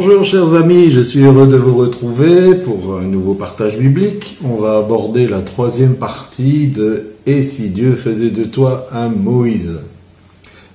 [0.00, 4.38] Bonjour chers amis, je suis heureux de vous retrouver pour un nouveau partage biblique.
[4.44, 9.80] On va aborder la troisième partie de Et si Dieu faisait de toi un Moïse?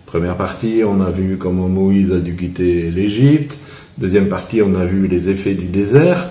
[0.06, 3.60] Première partie, on a vu comment Moïse a dû quitter l'Égypte.
[3.98, 6.28] Deuxième partie, on a vu les effets du désert.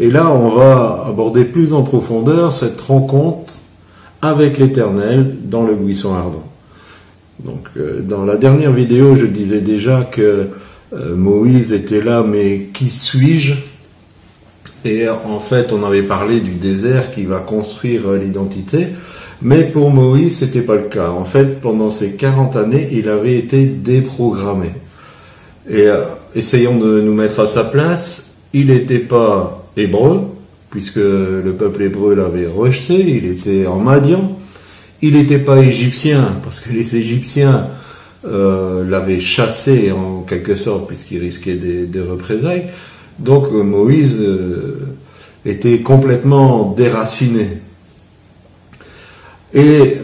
[0.00, 3.54] Et là, on va aborder plus en profondeur cette rencontre
[4.22, 6.42] avec l'Éternel dans le buisson ardent.
[7.44, 10.48] Donc, euh, dans la dernière vidéo, je disais déjà que
[10.94, 13.54] euh, Moïse était là, mais qui suis-je?
[14.84, 18.88] Et en fait, on avait parlé du désert qui va construire l'identité.
[19.40, 21.10] Mais pour Moïse, c'était pas le cas.
[21.10, 24.68] En fait, pendant ces 40 années, il avait été déprogrammé.
[25.68, 26.02] Et euh,
[26.34, 28.32] essayons de nous mettre à sa place.
[28.52, 30.20] Il n'était pas hébreu,
[30.70, 32.94] puisque le peuple hébreu l'avait rejeté.
[32.94, 34.38] Il était en Madian.
[35.02, 37.68] Il n'était pas égyptien, parce que les Égyptiens
[38.26, 42.68] euh, l'avait chassé en quelque sorte puisqu'il risquait des, représailles.
[43.18, 44.78] Donc euh, Moïse euh,
[45.44, 47.48] était complètement déraciné.
[49.52, 49.98] Et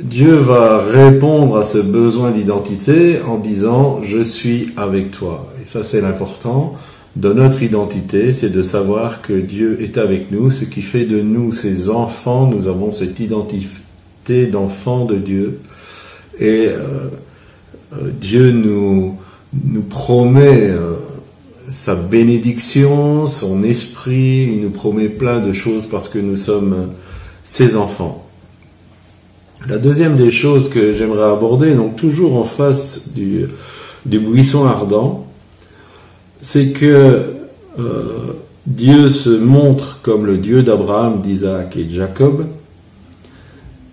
[0.00, 5.52] Dieu va répondre à ce besoin d'identité en disant je suis avec toi.
[5.60, 6.76] Et ça c'est l'important
[7.16, 11.20] de notre identité, c'est de savoir que Dieu est avec nous, ce qui fait de
[11.20, 15.58] nous ses enfants, nous avons cette identité d'enfants de Dieu.
[16.38, 17.08] Et euh,
[17.92, 19.16] euh, Dieu nous,
[19.88, 20.94] promet euh,
[21.72, 26.90] sa bénédiction, son esprit, il nous promet plein de choses parce que nous sommes
[27.44, 28.26] ses enfants.
[29.68, 33.46] La deuxième des choses que j'aimerais aborder, donc toujours en face du,
[34.06, 35.26] du buisson ardent,
[36.40, 37.34] c'est que
[38.66, 42.46] Dieu se montre comme le Dieu d'Abraham, d'Isaac et de Jacob,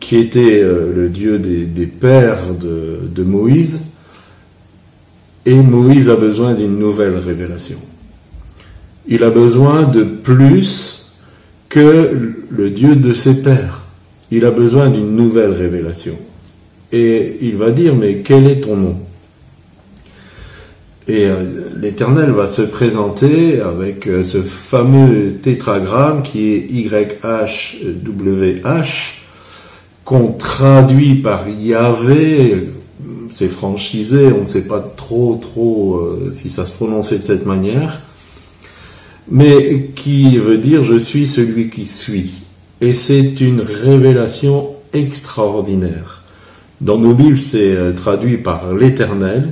[0.08, 3.82] qui était euh, le Dieu des, pères de, Moïse,
[5.46, 7.80] et Moïse a besoin d'une nouvelle révélation.
[9.06, 11.14] Il a besoin de plus
[11.68, 13.84] que le Dieu de ses pères.
[14.32, 16.18] Il a besoin d'une nouvelle révélation.
[16.94, 18.96] Et il va dire, mais quel est ton nom?
[21.10, 21.44] Et euh,
[21.76, 29.17] l'Éternel va se présenter avec euh, ce fameux tétragramme qui est YHWH,
[30.08, 32.70] qu'on traduit par Yahvé,
[33.30, 37.46] c'est franchisé, on ne sait pas trop trop euh, si ça se prononçait de cette
[37.46, 38.00] manière,
[39.30, 42.32] mais qui veut dire je suis celui qui suis.
[42.80, 46.24] Et c'est une révélation extraordinaire.
[46.80, 49.50] Dans nos Bibles, c'est euh, traduit par l'Éternel.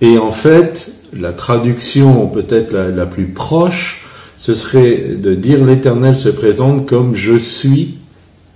[0.00, 4.06] Et en fait, la traduction peut-être la, la plus proche,
[4.38, 7.96] ce serait de dire l'Éternel se présente comme je suis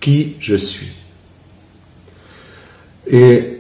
[0.04, 0.92] qui je suis.
[3.10, 3.56] Et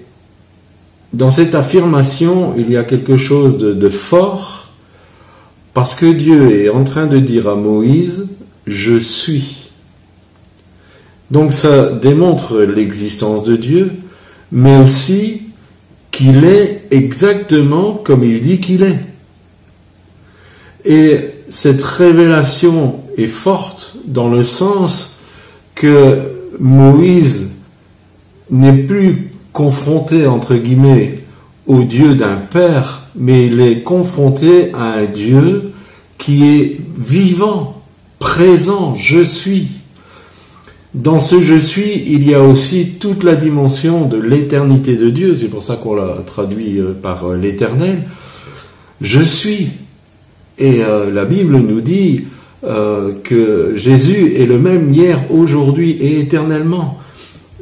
[1.14, 4.74] dans cette affirmation, il y a quelque chose de, fort,
[5.72, 8.28] parce que Dieu est en train de dire à Moïse,
[8.66, 9.70] je suis.
[11.30, 13.92] Donc ça démontre l'existence de Dieu,
[14.52, 15.44] mais aussi
[16.10, 19.00] qu'il est exactement comme il dit qu'il est.
[20.84, 25.20] Et cette révélation est forte dans le sens
[25.74, 27.56] que Moïse
[28.50, 31.20] n'est plus confronté, entre guillemets,
[31.66, 35.72] au Dieu d'un père, mais il est confronté à un Dieu
[36.18, 37.82] qui est vivant,
[38.18, 39.68] présent, je suis.
[40.94, 45.36] Dans ce je suis, il y a aussi toute la dimension de l'éternité de Dieu,
[45.36, 48.02] c'est pour ça qu'on l'a traduit euh, par euh, l'éternel.
[49.00, 49.70] Je suis.
[50.56, 52.24] Et euh, la Bible nous dit,
[52.66, 56.98] euh, que Jésus est le même hier, aujourd'hui et éternellement.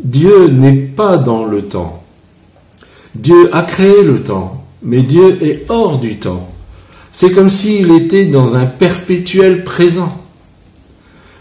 [0.02, 2.02] Dieu n'est pas dans le temps.
[3.14, 6.48] Dieu a créé le temps, mais Dieu est hors du temps.
[7.12, 10.22] C'est comme s'il était dans un perpétuel présent.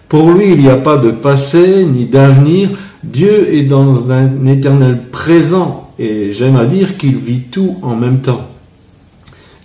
[0.09, 2.69] Pour lui, il n'y a pas de passé ni d'avenir.
[3.03, 8.19] Dieu est dans un éternel présent et j'aime à dire qu'il vit tout en même
[8.19, 8.49] temps.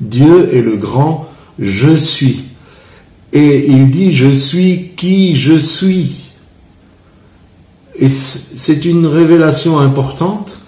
[0.00, 1.28] Dieu est le grand
[1.58, 2.44] je suis.
[3.36, 6.12] Et il dit, je suis qui je suis.
[7.96, 10.62] Et c'est une révélation importante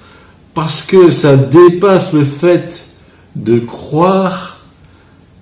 [0.53, 2.89] parce que ça dépasse le fait
[3.37, 4.59] de croire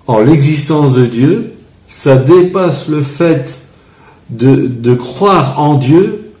[0.07, 1.51] en l'existence de Dieu,
[1.89, 3.59] ça dépasse le fait
[4.29, 6.31] de, croire en Dieu,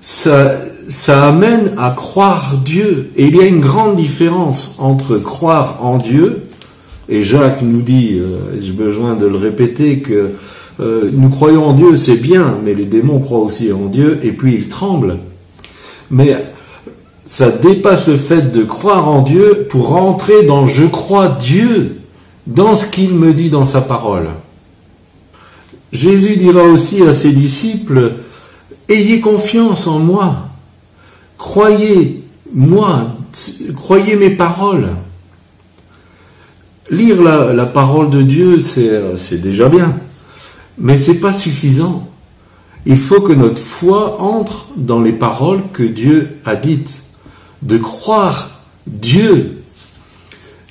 [0.00, 0.54] ça,
[0.88, 3.10] ça amène à croire Dieu.
[3.16, 6.45] Et il y a une grande différence entre croire en Dieu
[7.08, 10.32] et Jacques nous dit, euh, j'ai besoin de le répéter, que
[10.80, 14.32] euh, nous croyons en Dieu, c'est bien, mais les démons croient aussi en Dieu, et
[14.32, 15.18] puis ils tremblent.
[16.10, 16.36] Mais
[17.24, 21.98] ça dépasse le fait de croire en Dieu pour rentrer dans je crois Dieu.
[22.46, 24.28] dans ce qu'il me dit dans sa parole.
[25.92, 28.12] Jésus dira aussi à ses disciples,
[28.88, 30.48] Ayez confiance en moi,
[31.38, 32.22] croyez
[32.54, 33.16] moi,
[33.74, 34.90] croyez mes paroles.
[36.90, 39.96] Lire la, parole de Dieu, c'est déjà bien,
[40.78, 42.08] mais c'est pas suffisant.
[42.86, 47.02] Il faut que notre foi entre dans les paroles que Dieu a dites,
[47.62, 49.62] de croire Dieu.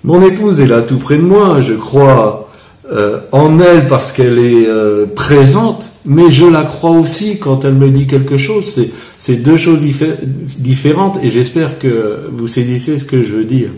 [0.06, 2.50] Mon épouse est là tout près de moi, je crois
[2.94, 7.74] euh, en elle parce qu'elle est euh, présente, mais je la crois aussi quand elle
[7.74, 8.80] me dit quelque chose.
[9.20, 13.72] C'est deux choses différentes et j'espère que vous saisissez ce que je veux dire.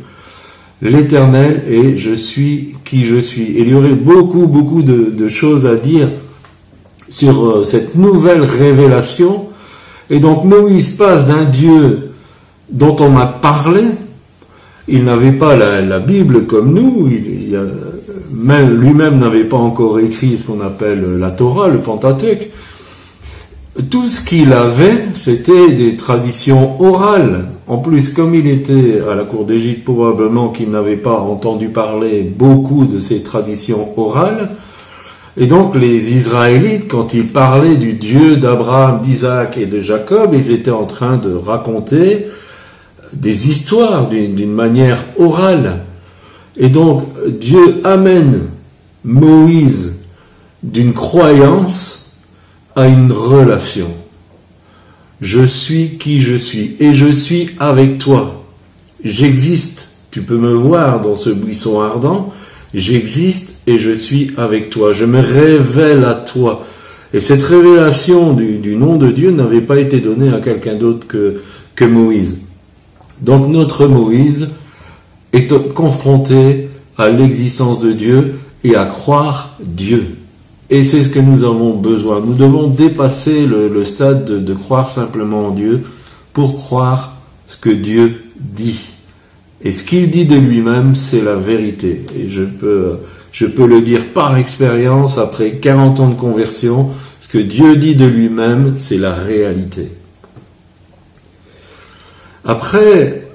[0.82, 3.58] L'éternel et je suis qui je suis.
[3.58, 6.10] Et il y aurait beaucoup, beaucoup de, choses à dire
[7.10, 9.48] sur euh, cette nouvelle révélation.
[10.10, 12.12] Et donc Moïse passe d'un Dieu
[12.70, 13.84] dont on m'a parlé,
[14.88, 17.58] il n'avait pas la, Bible comme nous, il,
[18.32, 22.50] même, lui-même n'avait pas encore écrit ce qu'on appelle la Torah, le Pentateuque.
[23.92, 27.46] Tout ce qu'il avait, c'était des traditions orales.
[27.68, 32.24] En plus, comme il était à la cour d'Égypte, probablement qu'il n'avait pas entendu parler
[32.24, 34.50] beaucoup de ces traditions orales.
[35.40, 40.52] Et donc les Israélites, quand ils parlaient du Dieu d'Abraham, d'Isaac et de Jacob, ils
[40.52, 42.26] étaient en train de raconter
[43.14, 45.84] des histoires d'une manière orale.
[46.58, 48.48] Et donc Dieu amène
[49.06, 50.00] Moïse
[50.64, 52.07] d'une croyance
[52.78, 53.88] à une relation.
[55.20, 58.44] Je suis qui je suis et je suis avec toi.
[59.04, 59.96] J'existe.
[60.12, 62.32] Tu peux me voir dans ce buisson ardent.
[62.74, 64.94] J'existe et je suis avec toi.
[64.94, 66.66] Je me révèle à toi.
[67.14, 71.42] Et cette révélation du, nom de Dieu n'avait pas été donnée à quelqu'un d'autre que,
[71.76, 72.42] que Moïse.
[73.22, 74.50] Donc notre Moïse
[75.34, 80.17] est confronté à l'existence de Dieu et à croire Dieu.
[80.70, 82.20] Et c'est ce que nous avons besoin.
[82.20, 85.84] Nous devons dépasser le, stade de, croire simplement en Dieu
[86.34, 87.16] pour croire
[87.48, 88.92] ce que Dieu dit.
[89.64, 92.06] Et ce qu'il dit de lui-même, c'est la vérité.
[92.16, 92.98] Et je peux,
[93.32, 96.90] je peux le dire par expérience, après 40 ans de conversion,
[97.22, 99.90] ce que Dieu dit de lui-même, c'est la réalité.
[102.44, 103.27] Après,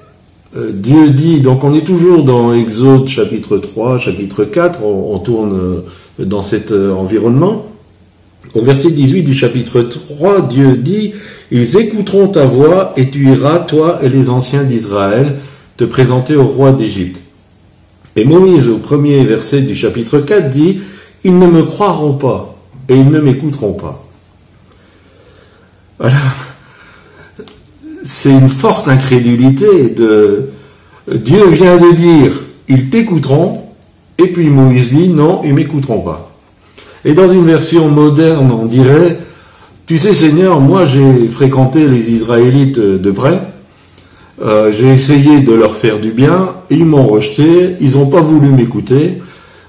[0.55, 5.53] euh, Dieu dit, donc on est toujours dans Exode chapitre 3, chapitre 4, on, tourne
[6.19, 7.65] euh, dans cet euh, environnement.
[8.53, 11.13] Au verset 18 du chapitre 3, Dieu dit,
[11.49, 15.39] Ils écouteront ta voix et tu iras, toi et les anciens d'Israël,
[15.75, 17.19] te présenter au roi d'Égypte.
[18.15, 20.81] Et Moïse, au premier verset du chapitre 4, dit,
[21.23, 22.55] Ils ne me croiront pas
[22.89, 24.05] et ils ne m'écouteront pas.
[25.97, 26.17] Voilà
[28.03, 30.49] c'est une forte incrédulité de
[31.11, 32.31] Dieu vient de dire
[32.67, 33.61] ils t'écouteront
[34.17, 36.29] et puis Moïse dit non ils m'écouteront pas.
[37.05, 39.19] Et dans une version moderne on dirait
[39.85, 43.39] tu sais Seigneur moi j'ai fréquenté les Israélites de près
[44.41, 48.49] euh, j'ai essayé de leur faire du bien ils m'ont rejeté ils n'ont pas voulu
[48.49, 49.21] m'écouter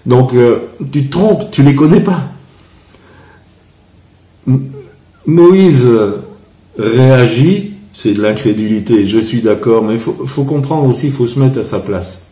[0.07, 0.59] donc euh,
[0.91, 2.31] tu te trompes tu les connais pas.
[5.27, 5.87] Moïse
[6.77, 11.39] réagit c'est de l'incrédulité, je suis d'accord, mais il faut, comprendre aussi, il faut se
[11.39, 12.27] mettre à sa place.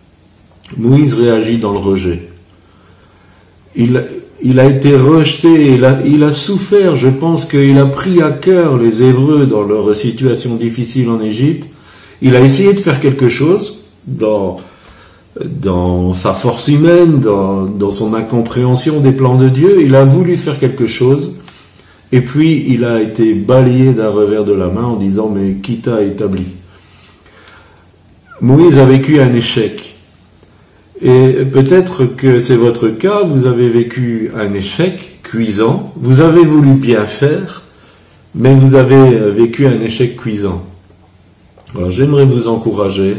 [0.77, 2.29] Moïse réagit dans le rejet.
[3.77, 3.97] Il,
[4.59, 9.47] a été rejeté, il a, souffert, je pense qu'il a pris à cœur les Hébreux
[9.47, 11.69] dans leur situation difficile en Égypte.
[12.21, 14.59] Il a essayé de faire quelque chose dans,
[16.15, 19.81] sa force humaine, dans son incompréhension des plans de Dieu.
[19.83, 21.37] Il a voulu faire quelque chose.
[22.13, 25.79] Et puis il a été balayé d'un revers de la main en disant mais qui
[25.79, 26.45] t'a établi?
[28.41, 29.97] Moïse a vécu un échec.
[31.01, 36.75] Et peut-être que c'est votre cas, vous avez vécu un échec cuisant, vous avez voulu
[36.75, 37.63] bien faire,
[38.35, 40.65] mais vous avez vécu un échec cuisant.
[41.75, 43.17] Alors j'aimerais vous encourager,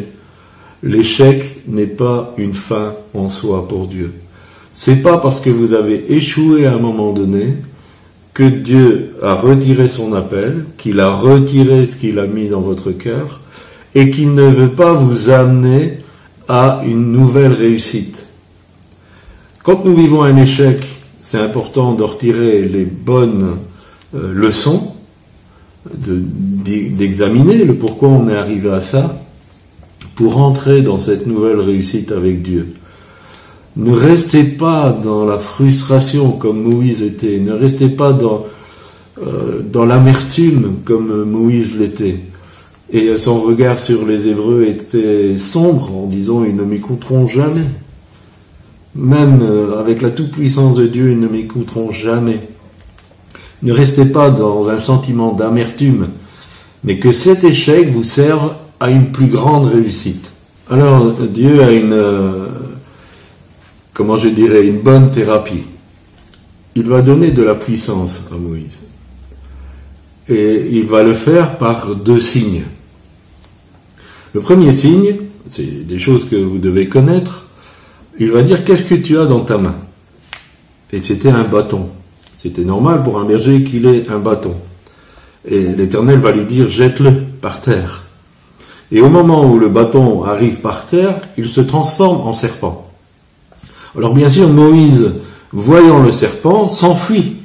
[0.83, 4.13] l'échec n'est pas une fin en soi pour Dieu.
[4.73, 7.55] C'est pas parce que vous avez échoué à un moment donné
[8.33, 12.91] que Dieu a retiré son appel, qu'il a retiré ce qu'il a mis dans votre
[12.91, 13.41] cœur,
[13.95, 15.99] et qu'il ne veut pas vous amener
[16.47, 18.27] à une nouvelle réussite.
[19.61, 20.83] Quand nous vivons un échec,
[21.21, 23.57] c'est important de retirer les bonnes
[24.15, 24.93] euh, leçons,
[25.95, 29.21] d'examiner le pourquoi on est arrivé à ça,
[30.15, 32.73] pour entrer dans cette nouvelle réussite avec Dieu.
[33.75, 37.39] Ne restez pas dans la frustration comme Moïse était.
[37.39, 38.39] Ne restez pas dans,
[39.25, 42.19] euh, dans l'amertume comme Moïse l'était.
[42.91, 47.65] Et son regard sur les Hébreux était sombre en disant ils ne m'écouteront jamais.
[48.95, 52.47] même euh, avec la toute-puissance de Dieu, ils ne m'écouteront jamais.
[53.63, 56.09] Ne restez pas dans un sentiment d'amertume,
[56.83, 60.33] mais que cet échec vous serve à une plus grande réussite.
[60.69, 62.47] Alors Dieu a une, euh,
[63.93, 65.63] comment je dirais, une bonne thérapie.
[66.75, 68.83] Il va donner de la puissance à Moïse.
[70.27, 72.63] Et il va le faire par deux signes.
[74.33, 77.47] Le premier signe, c'est des choses que vous devez connaître,
[78.19, 79.75] il va dire qu'est-ce que tu as dans ta main?
[80.91, 81.89] Et c'était un bâton.
[82.37, 84.55] C'était normal pour un berger qu'il ait un bâton.
[85.45, 88.05] Et l'Éternel va lui dire jette-le par terre.
[88.91, 92.82] Et au moment où le bâton arrive par terre, il se transforme en serpent.
[93.97, 95.15] Alors bien sûr, Moïse,
[95.51, 97.37] voyant le serpent, s'enfuit.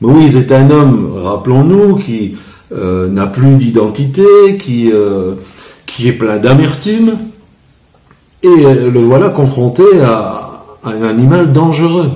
[0.00, 2.36] Moïse est un homme, rappelons-nous, qui
[2.72, 5.34] euh, n'a plus d'identité, qui, euh,
[5.86, 7.12] qui est plein d'amertume,
[8.42, 12.10] et euh, le voilà confronté à, un animal dangereux.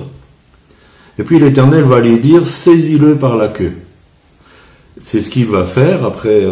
[1.17, 3.71] Et puis l'Éternel va lui dire, saisis-le par la queue.
[4.99, 6.45] C'est ce qu'il va faire après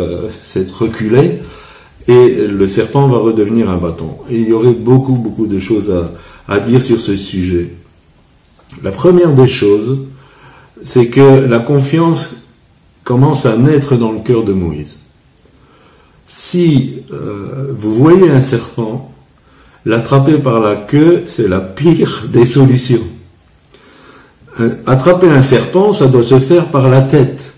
[0.44, 1.40] s'être reculé,
[2.08, 4.12] et le serpent va redevenir un bâton.
[4.30, 6.12] Et il y aurait beaucoup, beaucoup de choses à,
[6.48, 7.74] à dire sur ce sujet.
[8.84, 10.00] La première des choses,
[10.84, 12.48] c'est que la confiance
[13.04, 14.98] commence à naître dans le cœur de Moïse.
[16.28, 19.12] Si euh, vous voyez un serpent,
[19.86, 23.04] l'attraper par la queue, c'est la pire des solutions.
[24.60, 27.56] Euh, attraper un serpent, ça doit se faire par la tête,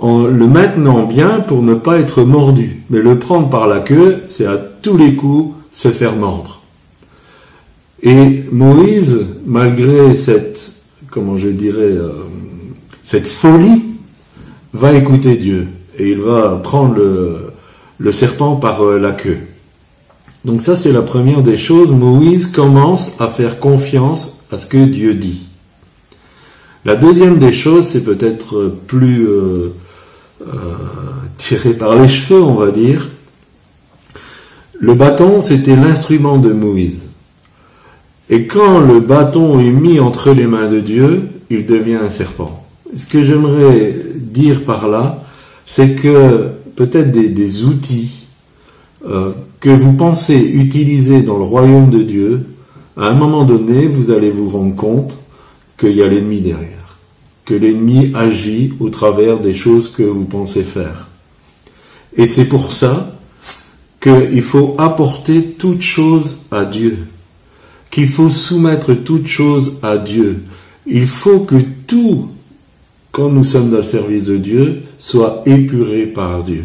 [0.00, 2.82] en le maintenant bien pour ne pas être mordu.
[2.90, 6.57] Mais le prendre par la queue, c'est à tous les coups se faire mordre.
[8.02, 10.72] Et Moïse, malgré cette,
[11.10, 12.12] comment je dirais, euh,
[13.02, 13.82] cette folie,
[14.72, 15.66] va écouter Dieu
[15.98, 16.94] et il va prendre
[17.98, 19.38] le, serpent par euh, la queue.
[20.44, 21.90] Donc ça, c'est la première des choses.
[21.90, 25.48] Moïse commence à faire confiance à ce que Dieu dit.
[26.84, 29.72] La deuxième des choses, c'est peut-être plus euh,
[31.36, 33.10] tiré par les cheveux, on va dire.
[34.78, 37.07] Le bâton, c'était l'instrument de Moïse.
[38.30, 42.66] Et quand le bâton est mis entre les mains de Dieu, il devient un serpent.
[42.94, 45.24] Ce que j'aimerais dire par là,
[45.66, 48.26] c'est que peut-être des, outils
[49.08, 52.46] euh, que vous pensez utiliser dans le royaume de Dieu,
[52.96, 55.16] à un moment donné, vous allez vous rendre compte
[55.78, 56.98] qu'il y a l'ennemi derrière,
[57.44, 61.08] que l'ennemi agit au travers des choses que vous pensez faire.
[62.16, 63.14] Et c'est pour ça
[64.00, 66.98] qu'il faut apporter toute chose à Dieu
[67.98, 70.44] qu'il faut soumettre toute chose à Dieu.
[70.86, 71.56] Il faut que
[71.88, 72.28] tout,
[73.10, 76.62] quand nous sommes dans le service de Dieu, soit épuré par Dieu.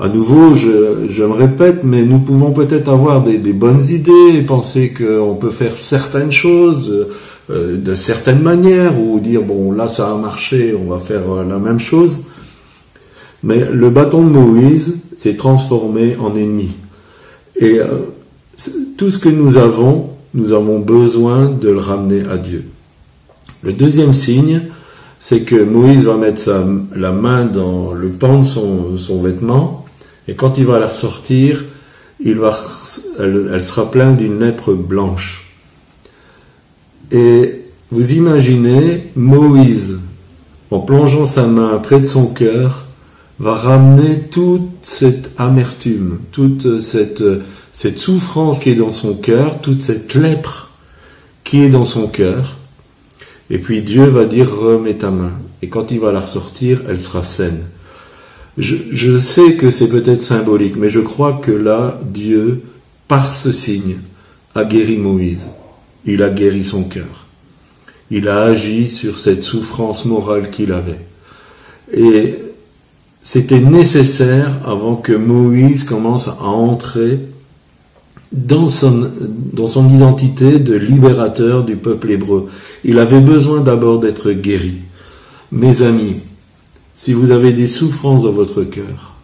[0.00, 4.94] À nouveau, je, me répète, mais nous pouvons peut-être avoir des, bonnes idées et penser
[4.94, 7.06] qu'on peut faire certaines choses
[7.50, 11.44] euh, de certaines manières ou dire, bon, là ça a marché, on va faire euh,
[11.44, 12.24] la même chose.
[13.42, 16.70] Mais le bâton de Moïse s'est transformé en ennemi.
[17.56, 18.06] Et euh,
[18.96, 22.64] tout ce que nous avons, nous avons besoin de le ramener à Dieu.
[23.62, 24.62] Le deuxième signe,
[25.18, 26.48] c'est que Moïse va mettre
[26.94, 29.84] la main dans le pan de son, vêtement,
[30.28, 31.64] et quand il va la ressortir,
[32.20, 32.56] il va,
[33.18, 35.52] elle, sera pleine d'une lèpre blanche.
[37.12, 39.98] Et vous imaginez Moïse,
[40.70, 42.85] en plongeant sa main près de son cœur,
[43.38, 47.22] va ramener toute cette amertume, toute cette
[47.76, 50.70] cette souffrance qui est dans son cœur, toute cette lèpre
[51.44, 52.56] qui est dans son cœur.
[53.50, 55.32] Et puis Dieu va dire remets ta main.
[55.60, 57.64] Et quand il va la ressortir, elle sera saine.
[58.56, 62.62] Je, sais que c'est peut-être symbolique, mais je crois que là, Dieu,
[63.08, 63.98] par ce signe,
[64.54, 65.50] a guéri Moïse.
[66.06, 67.26] Il a guéri son cœur.
[68.10, 71.04] Il a agi sur cette souffrance morale qu'il avait.
[71.92, 72.38] Et
[73.26, 77.18] c'était nécessaire avant que Moïse commence à entrer
[78.30, 79.10] dans son,
[79.92, 82.46] identité de libérateur du peuple hébreu.
[82.84, 84.74] Il avait besoin d'abord d'être guéri.
[85.50, 86.18] Mes amis,
[86.94, 89.16] si vous avez des souffrances dans votre cœur,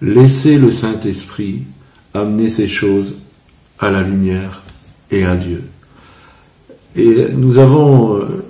[0.00, 1.62] laissez le Saint-Esprit
[2.14, 3.16] amener ces choses
[3.80, 4.62] à la lumière
[5.10, 5.64] et à Dieu.
[6.94, 8.44] Et nous avons, euh,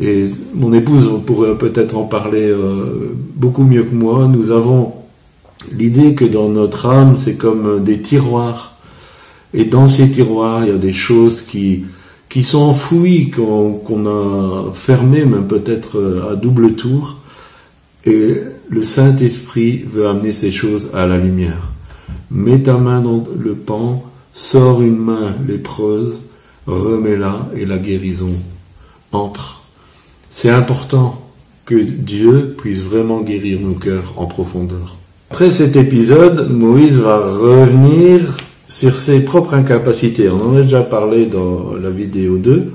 [0.00, 4.92] et mon épouse pourrait peut-être en parler euh, beaucoup mieux que moi, nous avons
[5.72, 8.78] l'idée que dans notre âme, c'est comme des tiroirs
[9.54, 11.84] et dans ces tiroirs, il y a des choses qui,
[12.28, 17.16] qui sont enfouies, qu'on a fermées, même peut-être euh, à double tour.
[18.04, 21.72] Et le Saint-Esprit veut amener ces choses à la lumière.
[22.30, 26.22] Mets ta main dans le pan, sors une main lépreuse,
[26.66, 28.34] remets-la et la guérison
[29.12, 29.57] entre.
[30.30, 31.22] C'est important
[31.64, 34.96] que Dieu puisse vraiment guérir nos cœurs en profondeur.
[35.30, 40.28] Après cet épisode, Moïse va revenir sur ses propres incapacités.
[40.28, 42.72] On en a déjà parlé dans la vidéo 2,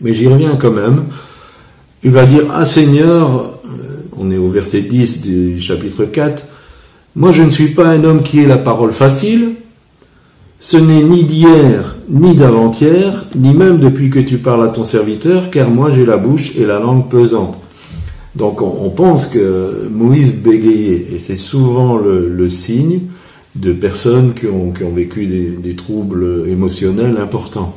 [0.00, 1.04] mais j'y reviens quand même.
[2.02, 6.46] Il va dire, Ah Seigneur, euh, on est au verset 10 du chapitre 4,
[7.16, 9.52] moi je ne suis pas un homme qui ait la parole facile,
[10.62, 15.50] ce n'est ni d'hier, ni d'avant-hier, ni même depuis que tu parles à ton serviteur,
[15.50, 17.58] car moi j'ai la bouche et la langue pesante.
[18.36, 23.00] Donc on, pense que Moïse bégayait, et c'est souvent le, signe
[23.56, 27.74] de personnes qui ont, vécu des, troubles émotionnels importants.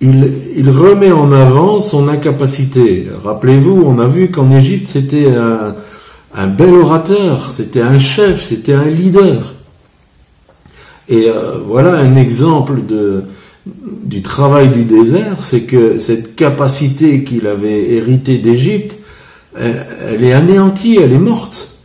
[0.00, 3.08] Il, remet en avant son incapacité.
[3.24, 8.86] Rappelez-vous, on a vu qu'en Égypte, c'était un bel orateur, c'était un chef, c'était un
[8.86, 9.56] leader.
[11.08, 12.80] Et euh, voilà un exemple
[13.66, 18.98] du travail du désert, c'est que cette capacité qu'il avait héritée d'Égypte,
[19.56, 21.78] elle, est anéantie, elle est morte.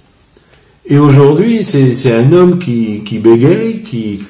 [0.85, 4.25] Et aujourd'hui, c'est un homme qui, bégaye, qui,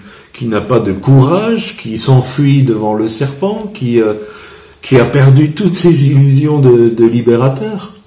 [0.47, 4.13] n'a pas de courage, qui s'enfuit devant le serpent, qui, euh,
[4.91, 7.97] a perdu toutes ses illusions de libérateur.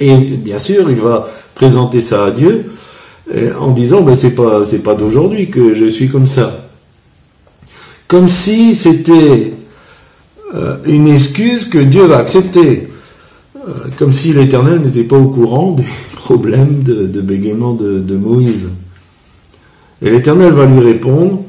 [0.00, 2.72] Et bien sûr, il va présenter ça à Dieu,
[3.58, 6.68] en disant ben c'est pas d'aujourd'hui que je suis comme ça.
[8.08, 9.54] Comme si c'était
[10.54, 12.88] euh, une excuse que Dieu va accepter.
[13.56, 18.68] Euh, comme si l'Éternel n'était pas au courant des problèmes de, bégaiement de Moïse.
[20.02, 21.42] Et l'Éternel va lui répondre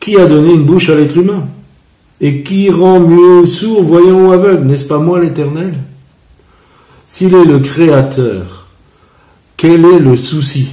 [0.00, 1.46] Qui a donné une bouche à l'être humain?
[2.20, 4.66] Et qui rend mieux sourd, voyant ou aveugle?
[4.66, 5.74] N'est-ce pas moi l'Éternel?
[7.06, 8.66] S'il est le Créateur,
[9.56, 10.70] quel est le souci?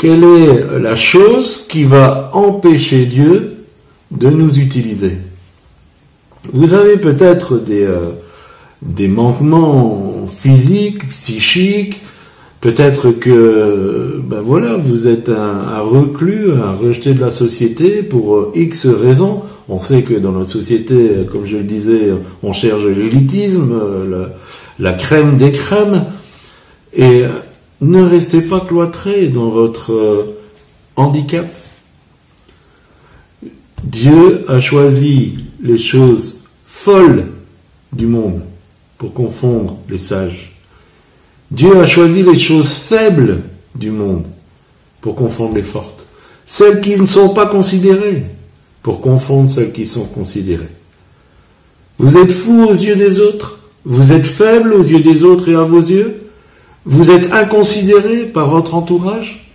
[0.00, 3.56] Quelle est la chose qui va empêcher Dieu
[4.10, 5.18] de nous utiliser?
[6.54, 8.12] Vous avez peut-être des, euh,
[8.80, 12.00] des manquements physiques, psychiques,
[12.62, 18.52] peut-être que ben voilà, vous êtes un, reclus, un rejeté de la société pour euh,
[18.54, 19.42] X raisons.
[19.68, 24.30] On sait que dans notre société, comme je le disais, on cherche l'élitisme, euh,
[24.78, 26.06] la, la crème des crèmes.
[26.96, 27.24] Et
[27.80, 30.36] ne restez pas cloîtré dans votre euh,
[30.96, 31.46] handicap.
[33.82, 37.28] Dieu a choisi les choses folles
[37.92, 38.42] du monde
[38.98, 40.56] pour confondre les sages.
[41.50, 43.42] Dieu a choisi les choses faibles
[43.74, 44.26] du monde
[45.00, 46.06] pour confondre les fortes.
[46.46, 48.24] Celles qui ne sont pas considérées
[48.82, 50.68] pour confondre celles qui sont considérées.
[51.98, 53.58] Vous êtes fou aux yeux des autres.
[53.84, 56.29] Vous êtes faible aux yeux des autres et à vos yeux.
[56.84, 59.52] Vous êtes inconsidéré par votre entourage?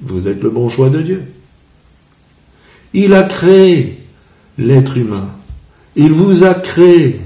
[0.00, 1.22] Vous êtes le bon choix de Dieu.
[2.94, 3.98] Il a créé
[4.56, 5.28] l'être humain.
[5.96, 7.20] Il vous a créé.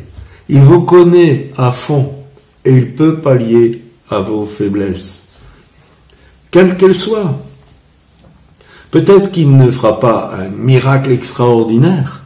[0.49, 2.13] Il vous connaît à fond.
[2.65, 5.29] Et il peut pallier à vos faiblesses.
[6.51, 7.39] Quelles qu'elles soient.
[8.91, 12.25] Peut-être qu'il ne fera pas un miracle extraordinaire.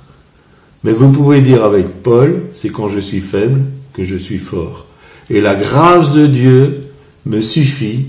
[0.85, 4.87] Mais vous pouvez dire avec Paul, c'est quand je suis faible que je suis fort.
[5.31, 6.85] Et la grâce de Dieu
[7.27, 8.07] me suffit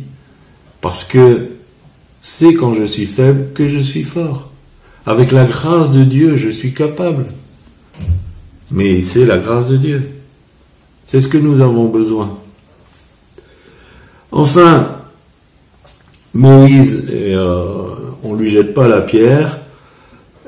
[0.82, 1.50] parce que
[2.22, 4.50] c'est quand je suis faible que je suis fort.
[5.06, 7.26] Avec la grâce de Dieu, je suis capable.
[8.72, 10.10] Mais c'est la grâce de Dieu.
[11.06, 12.38] C'est ce que nous avons besoin.
[14.32, 14.98] Enfin,
[16.34, 17.86] Moïse, euh,
[18.24, 19.60] on lui jette pas la pierre,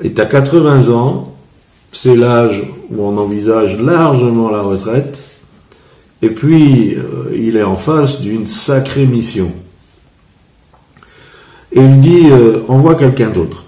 [0.02, 1.34] est à 80 ans,
[1.92, 5.24] c'est l'âge où on envisage largement la retraite,
[6.22, 9.52] et puis, euh, il est en face d'une sacrée mission.
[11.72, 13.64] Et il dit, euh, envoie quelqu'un d'autre.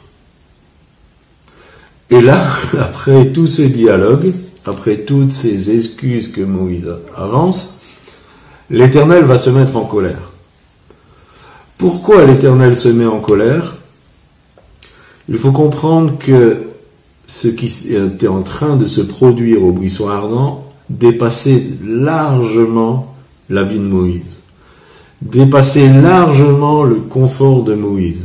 [2.10, 4.32] Et là, après tout ce dialogue,
[4.64, 7.80] après toutes ces excuses que Moïse avance,
[8.70, 10.32] l'Éternel va se mettre en colère.
[11.76, 13.76] Pourquoi l'Éternel se met en colère?
[15.28, 16.64] Il faut comprendre que
[17.26, 23.14] ce qui était en train de se produire au buisson ardent dépasser largement
[23.50, 24.40] la vie de Moïse,
[25.22, 28.24] dépasser largement le confort de Moïse.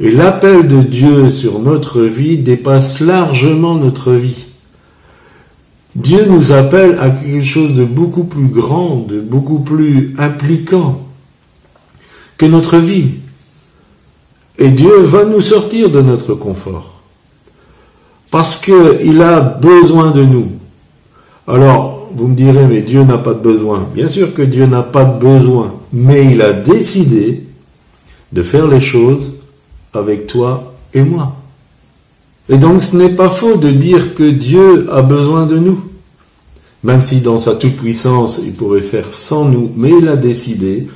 [0.00, 4.46] Et l'appel de Dieu sur notre vie dépasse largement notre vie.
[5.94, 11.02] Dieu nous appelle à quelque chose de beaucoup plus grand, de beaucoup plus impliquant
[12.38, 13.10] que notre vie.
[14.58, 17.02] Et Dieu va nous sortir de notre confort.
[18.30, 20.52] Parce qu'il a besoin de nous.
[21.46, 23.88] Alors, vous me direz, mais Dieu n'a pas de besoin.
[23.94, 27.42] Bien sûr que Dieu n'a pas de besoin, mais il a décidé
[28.32, 29.34] de faire les choses
[29.92, 31.36] avec toi et moi.
[32.48, 35.80] Et donc ce n'est pas faux de dire que Dieu a besoin de nous.
[36.82, 40.88] Même si dans sa toute-puissance il pourrait faire sans nous, mais il a décidé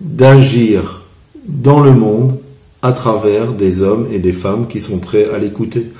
[0.00, 1.04] d'agir
[1.46, 2.38] dans le monde
[2.82, 5.90] à travers des hommes et des femmes qui sont prêts à l'écouter.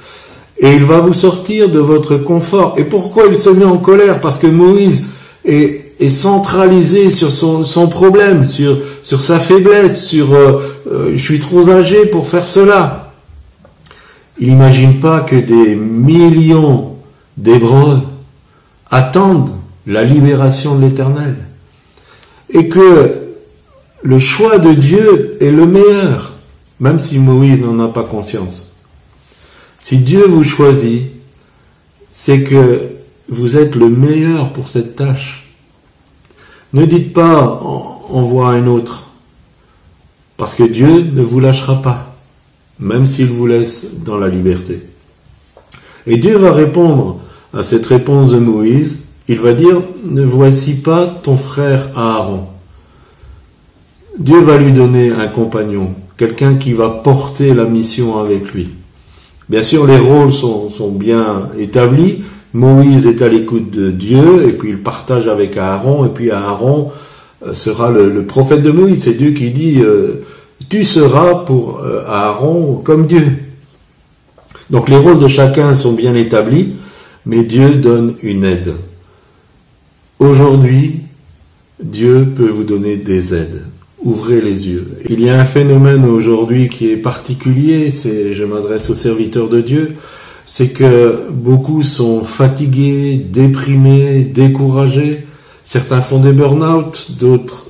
[0.61, 2.75] Et il va vous sortir de votre confort.
[2.79, 4.21] Et pourquoi il se met en colère?
[4.21, 5.11] Parce que Moïse
[5.45, 12.07] est, centralisé sur son, problème, sur, sa faiblesse, sur euh, euh, je suis trop âgé
[12.07, 13.13] pour faire cela.
[14.41, 16.95] Il n'imagine pas que des millions
[17.37, 18.01] d'Hébreux
[18.91, 19.51] attendent
[19.87, 21.37] la libération de l'Éternel.
[22.51, 23.15] Et que
[24.03, 26.35] le choix de Dieu est le meilleur,
[26.81, 28.78] même si Moïse n'en a pas conscience.
[29.81, 31.03] Si Dieu vous choisit,
[32.11, 32.83] c'est que
[33.29, 35.55] vous êtes le meilleur pour cette tâche.
[36.73, 37.61] Ne dites pas
[38.11, 39.11] on voit un autre,
[40.37, 42.17] parce que Dieu ne vous lâchera pas,
[42.79, 44.83] même s'il vous laisse dans la liberté.
[46.07, 47.21] Et Dieu va répondre
[47.53, 52.47] à cette réponse de Moïse, il va dire, ne voici pas ton frère Aaron.
[54.19, 58.71] Dieu va lui donner un compagnon, quelqu'un qui va porter la mission avec lui.
[59.49, 62.23] Bien sûr, les rôles sont, bien établis.
[62.53, 66.91] Moïse est à l'écoute de Dieu, et puis il partage avec Aaron, et puis Aaron
[67.47, 69.05] euh, sera le, prophète de Moïse.
[69.05, 70.25] C'est Dieu qui dit, euh,
[70.69, 73.25] tu seras pour euh, Aaron comme Dieu.
[74.71, 76.75] Donc les rôles de chacun sont bien établis,
[77.25, 78.75] mais Dieu donne une aide.
[80.19, 81.01] Aujourd'hui,
[81.83, 83.63] Dieu peut vous donner des aides
[84.03, 84.99] ouvrez les yeux.
[85.09, 89.61] Il y a un phénomène aujourd'hui qui est particulier, c'est, je m'adresse aux serviteurs de
[89.61, 89.97] Dieu,
[90.47, 95.27] c'est que beaucoup sont fatigués, déprimés, découragés.
[95.65, 97.67] Certains font des burn-out, d'autres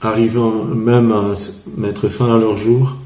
[0.00, 0.40] arrivent
[0.74, 1.34] même à
[1.76, 2.96] mettre fin à leur jour.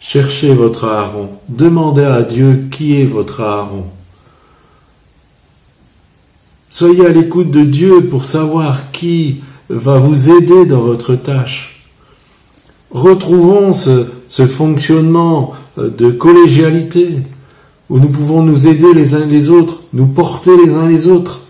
[0.00, 1.30] Cherchez votre Aaron.
[1.48, 3.86] Demandez à Dieu qui est votre Aaron.
[6.70, 11.84] Soyez à l'écoute de Dieu pour savoir qui va vous aider dans votre tâche.
[12.90, 17.16] Retrouvons ce, ce fonctionnement euh, de collégialité
[17.90, 21.42] où nous pouvons nous aider les uns les autres, nous porter les uns les autres.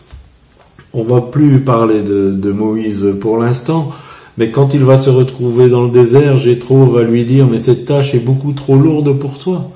[0.93, 3.91] On va plus parler de, de Moïse pour l'instant,
[4.37, 7.87] mais quand il va se retrouver dans le désert, Jétro va lui dire Mais cette
[7.87, 9.71] tâche est beaucoup trop lourde pour toi.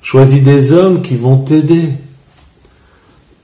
[0.00, 1.90] Choisis des hommes qui vont t'aider.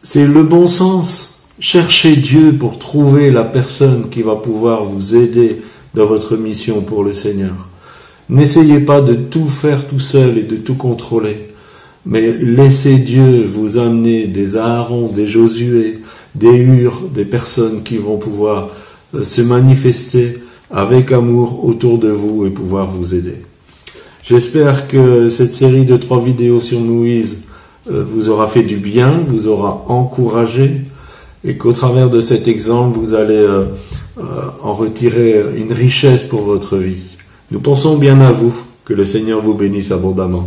[0.03, 1.34] C'est le bon sens.
[1.61, 5.63] Cherchez Dieu pour trouver la personne qui va pouvoir vous aider
[5.95, 7.69] dans votre mission pour le Seigneur.
[8.29, 11.51] N'essayez pas de tout faire tout seul et de tout contrôler,
[12.07, 16.01] mais laissez Dieu vous amener des Aaron, des Josué,
[16.35, 18.71] des Hur, des personnes qui vont pouvoir
[19.15, 20.41] euh, se manifester
[20.73, 23.37] avec amour autour de vous et pouvoir vous aider.
[24.25, 27.43] J'espère que cette série de trois vidéos sur Moïse
[27.89, 30.81] euh, vous aura fait du bien, vous aura encouragé,
[31.45, 33.67] et qu'au travers de cet exemple, vous allez euh,
[34.19, 34.23] euh,
[34.63, 36.97] en retirer une richesse pour votre vie.
[37.51, 38.55] Nous pensons bien à vous,
[38.85, 40.43] que le Seigneur vous bénisse abondamment.